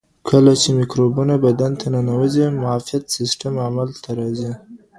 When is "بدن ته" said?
1.45-1.85